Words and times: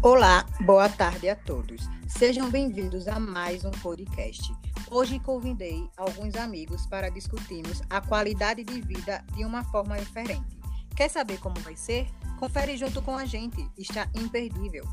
Olá, 0.00 0.46
boa 0.60 0.88
tarde 0.88 1.28
a 1.28 1.34
todos. 1.34 1.82
Sejam 2.06 2.48
bem-vindos 2.48 3.08
a 3.08 3.18
mais 3.18 3.64
um 3.64 3.70
podcast. 3.72 4.54
Hoje 4.88 5.18
convidei 5.18 5.90
alguns 5.96 6.36
amigos 6.36 6.86
para 6.86 7.08
discutirmos 7.08 7.82
a 7.90 8.00
qualidade 8.00 8.62
de 8.62 8.80
vida 8.80 9.24
de 9.34 9.44
uma 9.44 9.64
forma 9.64 9.98
diferente. 9.98 10.56
Quer 10.94 11.10
saber 11.10 11.40
como 11.40 11.58
vai 11.62 11.74
ser? 11.74 12.06
Confere 12.38 12.76
junto 12.76 13.02
com 13.02 13.16
a 13.16 13.24
gente, 13.24 13.68
está 13.76 14.08
imperdível. 14.14 14.84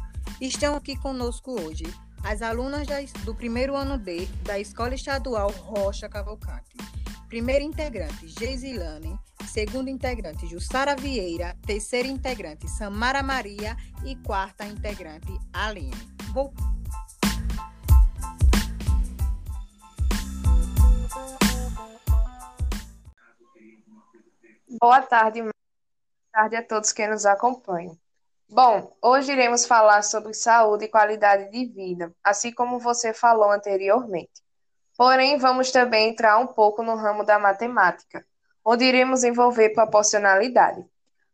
Estão 0.42 0.76
aqui 0.76 0.98
conosco 0.98 1.52
hoje 1.62 1.86
as 2.24 2.42
alunas 2.42 2.88
do 3.24 3.36
primeiro 3.36 3.76
ano 3.76 4.00
D 4.00 4.26
da 4.42 4.60
Escola 4.60 4.96
Estadual 4.96 5.52
Rocha 5.52 6.10
Cavalcante. 6.10 6.76
Primeiro 7.28 7.64
integrante, 7.64 8.28
Geisilane. 8.28 9.20
Segundo 9.56 9.90
integrante, 9.90 10.46
Jussara 10.48 10.98
Vieira. 10.98 11.56
Terceiro 11.66 12.10
integrante, 12.10 12.68
Samara 12.68 13.24
Maria. 13.24 13.78
E 14.06 14.18
quarta 14.18 14.66
integrante, 14.66 15.32
Aline. 15.54 15.96
Vou... 16.34 16.54
Boa 24.78 25.02
tarde, 25.04 25.42
boa 25.42 25.54
tarde 26.34 26.58
a 26.58 26.62
todos 26.62 26.92
que 26.92 27.08
nos 27.08 27.26
acompanham. 27.26 27.98
Bom, 28.50 28.94
hoje 29.02 29.32
iremos 29.32 29.66
falar 29.66 30.02
sobre 30.02 30.34
saúde 30.34 30.84
e 30.84 30.90
qualidade 30.90 31.50
de 31.50 31.66
vida, 31.68 32.14
assim 32.22 32.52
como 32.52 32.78
você 32.78 33.14
falou 33.14 33.50
anteriormente. 33.50 34.44
Porém, 34.98 35.38
vamos 35.38 35.72
também 35.72 36.10
entrar 36.10 36.40
um 36.40 36.48
pouco 36.48 36.84
no 36.84 36.98
ramo 36.98 37.24
da 37.24 37.40
matemática, 37.40 38.26
onde 38.66 38.84
iremos 38.84 39.24
envolver 39.24 39.70
proporcionalidade. 39.70 40.84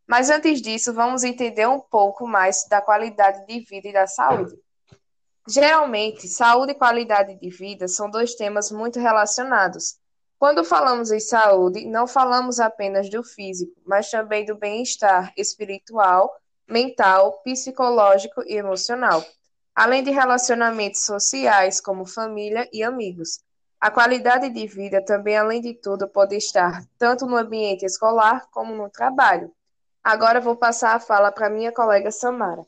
Mas 0.06 0.28
antes 0.28 0.60
disso, 0.60 0.92
vamos 0.92 1.24
entender 1.24 1.66
um 1.66 1.80
pouco 1.80 2.26
mais 2.26 2.66
da 2.68 2.82
qualidade 2.82 3.46
de 3.46 3.60
vida 3.60 3.88
e 3.88 3.92
da 3.92 4.06
saúde. 4.06 4.54
Geralmente, 5.48 6.28
saúde 6.28 6.72
e 6.72 6.76
qualidade 6.76 7.34
de 7.34 7.48
vida 7.48 7.88
são 7.88 8.10
dois 8.10 8.34
temas 8.34 8.70
muito 8.70 9.00
relacionados. 9.00 9.96
Quando 10.38 10.64
falamos 10.64 11.10
em 11.10 11.20
saúde, 11.20 11.86
não 11.86 12.06
falamos 12.06 12.60
apenas 12.60 13.08
do 13.08 13.24
físico, 13.24 13.72
mas 13.86 14.10
também 14.10 14.44
do 14.44 14.56
bem-estar 14.56 15.32
espiritual 15.36 16.30
mental, 16.68 17.40
psicológico 17.44 18.42
e 18.46 18.56
emocional, 18.56 19.24
além 19.74 20.02
de 20.02 20.10
relacionamentos 20.10 21.02
sociais 21.02 21.80
como 21.80 22.06
família 22.06 22.68
e 22.72 22.82
amigos. 22.82 23.40
A 23.82 23.90
qualidade 23.90 24.48
de 24.48 24.64
vida 24.64 25.04
também, 25.04 25.36
além 25.36 25.60
de 25.60 25.74
tudo, 25.74 26.06
pode 26.08 26.36
estar 26.36 26.86
tanto 26.96 27.26
no 27.26 27.36
ambiente 27.36 27.84
escolar 27.84 28.48
como 28.52 28.72
no 28.76 28.88
trabalho. 28.88 29.52
Agora 30.04 30.40
vou 30.40 30.54
passar 30.54 30.94
a 30.94 31.00
fala 31.00 31.32
para 31.32 31.50
minha 31.50 31.72
colega 31.72 32.12
Samara. 32.12 32.64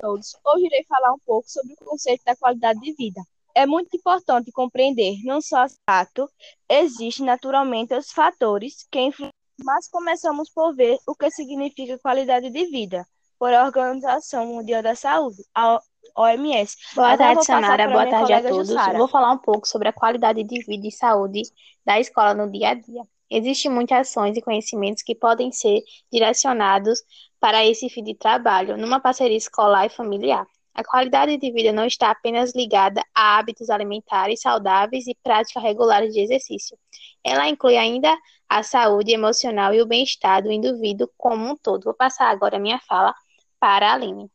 Todos. 0.00 0.36
Hoje 0.44 0.66
irei 0.66 0.84
falar 0.88 1.12
um 1.12 1.20
pouco 1.24 1.48
sobre 1.48 1.74
o 1.74 1.84
conceito 1.84 2.24
da 2.24 2.34
qualidade 2.34 2.80
de 2.80 2.92
vida. 2.94 3.22
É 3.54 3.64
muito 3.64 3.96
importante 3.96 4.50
compreender 4.50 5.22
não 5.22 5.40
só 5.40 5.66
o 5.66 5.68
fato, 5.88 6.28
existem 6.68 7.24
naturalmente 7.24 7.94
os 7.94 8.10
fatores 8.10 8.88
que 8.90 8.98
influenciam, 8.98 9.30
mas 9.64 9.86
começamos 9.88 10.50
por 10.50 10.74
ver 10.74 10.98
o 11.06 11.14
que 11.14 11.30
significa 11.30 11.96
qualidade 12.00 12.50
de 12.50 12.66
vida, 12.66 13.06
por 13.38 13.52
a 13.52 13.64
Organização 13.64 14.46
Mundial 14.46 14.82
da 14.82 14.94
Saúde, 14.94 15.42
a 15.54 15.80
OMS. 16.16 16.76
Boa 16.94 17.08
Agora 17.12 17.34
tarde, 17.34 17.44
Samara. 17.44 17.88
Boa 17.88 18.08
tarde 18.08 18.32
a 18.32 18.42
todos. 18.42 18.68
Jussara. 18.68 18.98
Vou 18.98 19.08
falar 19.08 19.32
um 19.32 19.38
pouco 19.38 19.66
sobre 19.66 19.88
a 19.88 19.92
qualidade 19.92 20.42
de 20.44 20.64
vida 20.64 20.86
e 20.86 20.92
saúde 20.92 21.42
da 21.84 21.98
escola 21.98 22.34
no 22.34 22.50
dia 22.50 22.70
a 22.70 22.74
dia. 22.74 23.02
Existem 23.30 23.70
muitas 23.70 24.08
ações 24.08 24.36
e 24.36 24.42
conhecimentos 24.42 25.02
que 25.02 25.14
podem 25.14 25.50
ser 25.50 25.82
direcionados 26.12 27.02
para 27.40 27.64
esse 27.64 27.88
fim 27.88 28.04
de 28.04 28.14
trabalho, 28.14 28.76
numa 28.76 29.00
parceria 29.00 29.36
escolar 29.36 29.86
e 29.86 29.90
familiar. 29.90 30.46
A 30.74 30.82
qualidade 30.82 31.36
de 31.36 31.52
vida 31.52 31.72
não 31.72 31.86
está 31.86 32.10
apenas 32.10 32.52
ligada 32.52 33.00
a 33.14 33.38
hábitos 33.38 33.70
alimentares 33.70 34.40
saudáveis 34.40 35.06
e 35.06 35.14
práticas 35.22 35.62
regulares 35.62 36.12
de 36.12 36.18
exercício. 36.18 36.76
Ela 37.22 37.48
inclui 37.48 37.76
ainda 37.76 38.12
a 38.48 38.60
saúde 38.64 39.12
emocional 39.12 39.72
e 39.72 39.80
o 39.80 39.86
bem-estar 39.86 40.42
do 40.42 40.50
indivíduo 40.50 41.08
como 41.16 41.48
um 41.48 41.56
todo. 41.56 41.84
Vou 41.84 41.94
passar 41.94 42.28
agora 42.28 42.56
a 42.56 42.60
minha 42.60 42.80
fala 42.80 43.14
para 43.60 43.88
a 43.88 43.94
Aline. 43.94 44.28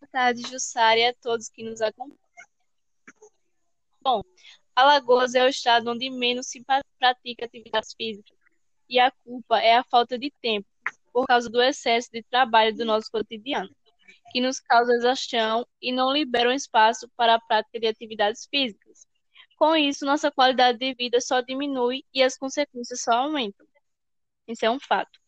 Boa 0.00 0.08
tarde, 0.10 0.40
Jussara, 0.48 1.10
a 1.10 1.14
todos 1.20 1.50
que 1.50 1.62
nos 1.62 1.82
acompanham. 1.82 2.18
Bom, 4.00 4.22
Alagoas 4.74 5.34
é 5.34 5.44
o 5.44 5.48
estado 5.48 5.90
onde 5.90 6.08
menos 6.08 6.46
se 6.46 6.64
pratica 6.98 7.44
atividades 7.44 7.92
físicas, 7.94 8.36
e 8.88 8.98
a 8.98 9.10
culpa 9.10 9.58
é 9.58 9.76
a 9.76 9.84
falta 9.84 10.18
de 10.18 10.30
tempo, 10.40 10.66
por 11.12 11.26
causa 11.26 11.50
do 11.50 11.60
excesso 11.60 12.10
de 12.10 12.22
trabalho 12.22 12.74
do 12.74 12.86
nosso 12.86 13.10
cotidiano 13.10 13.68
que 14.34 14.40
nos 14.40 14.58
causa 14.58 14.92
exaustão 14.94 15.64
e 15.80 15.92
não 15.92 16.12
liberam 16.12 16.50
espaço 16.50 17.08
para 17.16 17.36
a 17.36 17.40
prática 17.40 17.78
de 17.78 17.86
atividades 17.86 18.48
físicas. 18.50 19.06
Com 19.56 19.76
isso, 19.76 20.04
nossa 20.04 20.28
qualidade 20.28 20.76
de 20.76 20.92
vida 20.92 21.20
só 21.20 21.40
diminui 21.40 22.02
e 22.12 22.20
as 22.20 22.36
consequências 22.36 23.02
só 23.02 23.12
aumentam. 23.12 23.64
Isso 24.48 24.66
é 24.66 24.70
um 24.70 24.80
fato. 24.80 25.20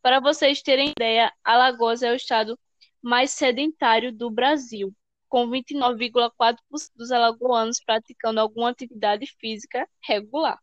Para 0.00 0.18
vocês 0.18 0.62
terem 0.62 0.92
ideia, 0.92 1.30
Alagoas 1.44 2.02
é 2.02 2.10
o 2.10 2.14
estado 2.14 2.58
mais 3.02 3.32
sedentário 3.32 4.10
do 4.10 4.30
Brasil, 4.30 4.96
com 5.28 5.46
29,4% 5.50 6.56
dos 6.96 7.12
alagoanos 7.12 7.84
praticando 7.84 8.40
alguma 8.40 8.70
atividade 8.70 9.26
física 9.38 9.86
regular, 10.02 10.58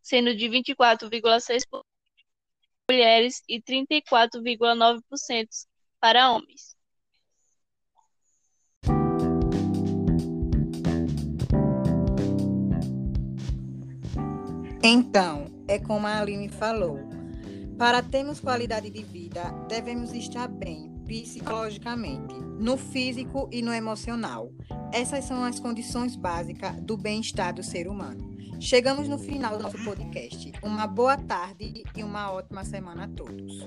sendo 0.00 0.34
de 0.34 0.48
24,6% 0.48 1.82
mulheres 2.90 3.42
e 3.46 3.60
34,9% 3.60 5.48
para 6.00 6.30
homens. 6.30 6.74
Então, 14.86 15.46
é 15.66 15.78
como 15.78 16.06
a 16.06 16.20
Aline 16.20 16.50
falou. 16.50 16.98
Para 17.78 18.02
termos 18.02 18.38
qualidade 18.38 18.90
de 18.90 19.02
vida, 19.02 19.42
devemos 19.66 20.12
estar 20.12 20.46
bem 20.46 20.92
psicologicamente, 21.06 22.34
no 22.60 22.76
físico 22.76 23.48
e 23.50 23.62
no 23.62 23.72
emocional. 23.72 24.52
Essas 24.92 25.24
são 25.24 25.42
as 25.42 25.58
condições 25.58 26.16
básicas 26.16 26.78
do 26.82 26.98
bem-estar 26.98 27.54
do 27.54 27.62
ser 27.62 27.88
humano. 27.88 28.36
Chegamos 28.60 29.08
no 29.08 29.16
final 29.16 29.56
do 29.56 29.62
nosso 29.62 29.82
podcast. 29.82 30.52
Uma 30.62 30.86
boa 30.86 31.16
tarde 31.16 31.82
e 31.96 32.04
uma 32.04 32.30
ótima 32.30 32.62
semana 32.62 33.04
a 33.04 33.08
todos. 33.08 33.66